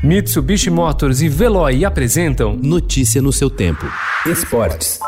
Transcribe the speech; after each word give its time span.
Mitsubishi 0.00 0.70
Motors 0.70 1.22
e 1.22 1.28
Veloy 1.28 1.84
apresentam 1.84 2.54
Notícia 2.54 3.20
no 3.20 3.32
seu 3.32 3.50
tempo. 3.50 3.84
Esportes. 4.24 5.00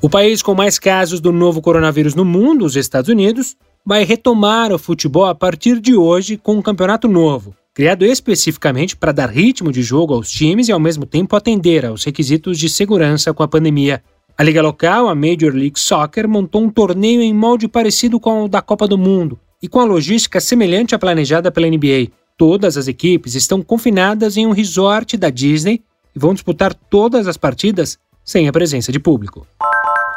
O 0.00 0.08
país 0.08 0.40
com 0.40 0.54
mais 0.54 0.78
casos 0.78 1.18
do 1.18 1.32
novo 1.32 1.60
coronavírus 1.60 2.14
no 2.14 2.24
mundo, 2.24 2.64
os 2.64 2.76
Estados 2.76 3.10
Unidos, 3.10 3.56
vai 3.84 4.04
retomar 4.04 4.72
o 4.72 4.78
futebol 4.78 5.26
a 5.26 5.34
partir 5.34 5.80
de 5.80 5.96
hoje 5.96 6.36
com 6.36 6.54
um 6.54 6.62
campeonato 6.62 7.08
novo, 7.08 7.56
criado 7.74 8.04
especificamente 8.04 8.96
para 8.96 9.10
dar 9.10 9.28
ritmo 9.28 9.72
de 9.72 9.82
jogo 9.82 10.14
aos 10.14 10.30
times 10.30 10.68
e 10.68 10.72
ao 10.72 10.78
mesmo 10.78 11.04
tempo 11.04 11.34
atender 11.34 11.84
aos 11.84 12.04
requisitos 12.04 12.56
de 12.56 12.68
segurança 12.68 13.34
com 13.34 13.42
a 13.42 13.48
pandemia. 13.48 14.00
A 14.40 14.44
liga 14.44 14.62
local, 14.62 15.08
a 15.08 15.16
Major 15.16 15.52
League 15.52 15.80
Soccer, 15.80 16.28
montou 16.28 16.62
um 16.62 16.70
torneio 16.70 17.20
em 17.20 17.34
molde 17.34 17.66
parecido 17.66 18.20
com 18.20 18.44
o 18.44 18.48
da 18.48 18.62
Copa 18.62 18.86
do 18.86 18.96
Mundo 18.96 19.36
e 19.60 19.66
com 19.66 19.80
a 19.80 19.84
logística 19.84 20.40
semelhante 20.40 20.94
à 20.94 20.98
planejada 20.98 21.50
pela 21.50 21.66
NBA. 21.66 22.12
Todas 22.36 22.76
as 22.76 22.86
equipes 22.86 23.34
estão 23.34 23.62
confinadas 23.62 24.36
em 24.36 24.46
um 24.46 24.52
resort 24.52 25.16
da 25.16 25.28
Disney 25.28 25.82
e 26.14 26.18
vão 26.20 26.34
disputar 26.34 26.72
todas 26.72 27.26
as 27.26 27.36
partidas 27.36 27.98
sem 28.24 28.46
a 28.46 28.52
presença 28.52 28.92
de 28.92 29.00
público. 29.00 29.44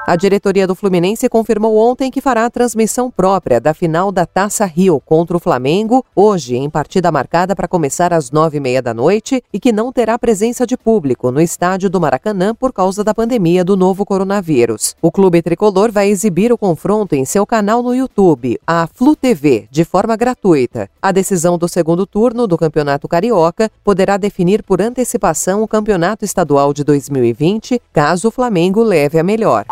A 0.07 0.15
diretoria 0.15 0.65
do 0.65 0.73
Fluminense 0.73 1.29
confirmou 1.29 1.77
ontem 1.77 2.09
que 2.09 2.21
fará 2.21 2.45
a 2.45 2.49
transmissão 2.49 3.11
própria 3.11 3.61
da 3.61 3.71
final 3.71 4.11
da 4.11 4.25
Taça 4.25 4.65
Rio 4.65 4.99
contra 4.99 5.37
o 5.37 5.39
Flamengo, 5.39 6.03
hoje, 6.15 6.55
em 6.55 6.69
partida 6.71 7.11
marcada 7.11 7.55
para 7.55 7.67
começar 7.67 8.11
às 8.11 8.31
nove 8.31 8.57
e 8.57 8.59
meia 8.59 8.81
da 8.81 8.95
noite, 8.95 9.43
e 9.53 9.59
que 9.59 9.71
não 9.71 9.91
terá 9.91 10.17
presença 10.17 10.65
de 10.65 10.75
público 10.75 11.31
no 11.31 11.39
estádio 11.39 11.87
do 11.87 12.01
Maracanã 12.01 12.55
por 12.55 12.73
causa 12.73 13.03
da 13.03 13.13
pandemia 13.13 13.63
do 13.63 13.77
novo 13.77 14.03
coronavírus. 14.03 14.95
O 15.01 15.11
clube 15.11 15.39
tricolor 15.41 15.91
vai 15.91 16.09
exibir 16.09 16.51
o 16.51 16.57
confronto 16.57 17.13
em 17.15 17.23
seu 17.23 17.45
canal 17.45 17.83
no 17.83 17.93
YouTube, 17.93 18.59
a 18.65 18.87
Flu 18.87 19.15
TV, 19.15 19.67
de 19.69 19.85
forma 19.85 20.15
gratuita. 20.15 20.89
A 20.99 21.11
decisão 21.11 21.59
do 21.59 21.69
segundo 21.69 22.07
turno 22.07 22.47
do 22.47 22.57
Campeonato 22.57 23.07
Carioca 23.07 23.71
poderá 23.83 24.17
definir 24.17 24.63
por 24.63 24.81
antecipação 24.81 25.61
o 25.61 25.67
Campeonato 25.67 26.25
Estadual 26.25 26.73
de 26.73 26.83
2020, 26.83 27.79
caso 27.93 28.29
o 28.29 28.31
Flamengo 28.31 28.81
leve 28.81 29.19
a 29.19 29.23
melhor. 29.23 29.63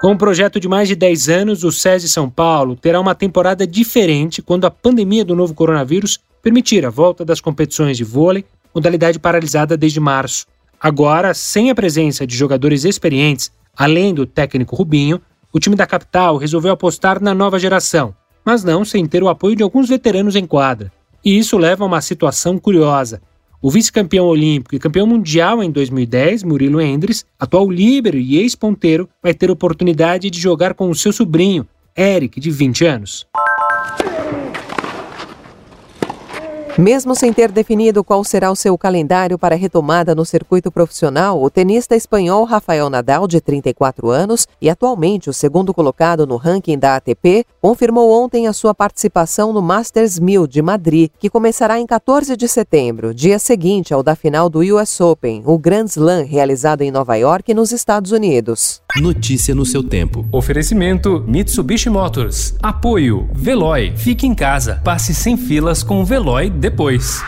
Com 0.00 0.12
um 0.12 0.16
projeto 0.16 0.60
de 0.60 0.68
mais 0.68 0.86
de 0.86 0.94
10 0.94 1.28
anos, 1.28 1.64
o 1.64 1.72
SESI 1.72 2.08
São 2.08 2.30
Paulo 2.30 2.76
terá 2.76 3.00
uma 3.00 3.16
temporada 3.16 3.66
diferente 3.66 4.40
quando 4.40 4.64
a 4.64 4.70
pandemia 4.70 5.24
do 5.24 5.34
novo 5.34 5.54
coronavírus 5.54 6.20
permitir 6.40 6.86
a 6.86 6.90
volta 6.90 7.24
das 7.24 7.40
competições 7.40 7.96
de 7.96 8.04
vôlei, 8.04 8.44
modalidade 8.72 9.18
paralisada 9.18 9.76
desde 9.76 9.98
março. 9.98 10.46
Agora, 10.80 11.34
sem 11.34 11.68
a 11.68 11.74
presença 11.74 12.24
de 12.24 12.36
jogadores 12.36 12.84
experientes, 12.84 13.50
além 13.76 14.14
do 14.14 14.24
técnico 14.24 14.76
Rubinho, 14.76 15.20
o 15.52 15.58
time 15.58 15.74
da 15.74 15.84
capital 15.84 16.36
resolveu 16.36 16.70
apostar 16.70 17.20
na 17.20 17.34
nova 17.34 17.58
geração, 17.58 18.14
mas 18.44 18.62
não 18.62 18.84
sem 18.84 19.04
ter 19.04 19.24
o 19.24 19.28
apoio 19.28 19.56
de 19.56 19.64
alguns 19.64 19.88
veteranos 19.88 20.36
em 20.36 20.46
quadra. 20.46 20.92
E 21.24 21.36
isso 21.36 21.58
leva 21.58 21.82
a 21.82 21.88
uma 21.88 22.00
situação 22.00 22.56
curiosa. 22.56 23.20
O 23.60 23.72
vice-campeão 23.72 24.24
olímpico 24.24 24.76
e 24.76 24.78
campeão 24.78 25.04
mundial 25.04 25.60
em 25.64 25.70
2010, 25.70 26.44
Murilo 26.44 26.80
Endres, 26.80 27.26
atual 27.36 27.68
líbero 27.68 28.16
e 28.16 28.36
ex-ponteiro, 28.36 29.08
vai 29.20 29.34
ter 29.34 29.50
oportunidade 29.50 30.30
de 30.30 30.40
jogar 30.40 30.74
com 30.74 30.88
o 30.88 30.94
seu 30.94 31.12
sobrinho, 31.12 31.66
Eric, 31.96 32.38
de 32.38 32.52
20 32.52 32.84
anos. 32.84 33.26
Mesmo 36.78 37.12
sem 37.12 37.32
ter 37.32 37.50
definido 37.50 38.04
qual 38.04 38.22
será 38.22 38.52
o 38.52 38.54
seu 38.54 38.78
calendário 38.78 39.36
para 39.36 39.56
a 39.56 39.58
retomada 39.58 40.14
no 40.14 40.24
circuito 40.24 40.70
profissional, 40.70 41.42
o 41.42 41.50
tenista 41.50 41.96
espanhol 41.96 42.44
Rafael 42.44 42.88
Nadal, 42.88 43.26
de 43.26 43.40
34 43.40 44.08
anos 44.10 44.46
e 44.62 44.70
atualmente 44.70 45.28
o 45.28 45.32
segundo 45.32 45.74
colocado 45.74 46.24
no 46.24 46.36
ranking 46.36 46.78
da 46.78 46.94
ATP, 46.94 47.44
confirmou 47.60 48.12
ontem 48.12 48.46
a 48.46 48.52
sua 48.52 48.72
participação 48.72 49.52
no 49.52 49.60
Masters 49.60 50.20
1000 50.20 50.46
de 50.46 50.62
Madrid, 50.62 51.10
que 51.18 51.28
começará 51.28 51.80
em 51.80 51.86
14 51.86 52.36
de 52.36 52.46
setembro, 52.46 53.12
dia 53.12 53.40
seguinte 53.40 53.92
ao 53.92 54.00
da 54.00 54.14
final 54.14 54.48
do 54.48 54.60
US 54.76 55.00
Open, 55.00 55.42
o 55.44 55.58
Grand 55.58 55.86
Slam 55.86 56.26
realizado 56.26 56.82
em 56.82 56.92
Nova 56.92 57.16
York, 57.16 57.52
nos 57.54 57.72
Estados 57.72 58.12
Unidos. 58.12 58.80
Notícia 59.00 59.52
no 59.52 59.66
seu 59.66 59.82
tempo. 59.82 60.24
Oferecimento 60.30 61.24
Mitsubishi 61.26 61.90
Motors. 61.90 62.54
Apoio 62.62 63.28
Veloy. 63.32 63.92
Fique 63.96 64.28
em 64.28 64.34
casa. 64.34 64.80
Passe 64.84 65.12
sem 65.12 65.36
filas 65.36 65.82
com 65.82 66.00
o 66.00 66.04
Veloy 66.04 66.50
depois. 66.70 67.22